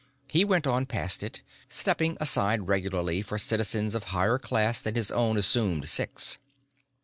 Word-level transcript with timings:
He 0.27 0.43
went 0.43 0.65
on 0.65 0.87
past 0.87 1.21
it, 1.21 1.43
stepping 1.69 2.17
aside 2.19 2.67
regularly 2.67 3.21
for 3.21 3.37
citizens 3.37 3.93
of 3.93 4.05
higher 4.05 4.39
class 4.39 4.81
than 4.81 4.95
his 4.95 5.11
own 5.11 5.37
assumed 5.37 5.87
Six. 5.87 6.39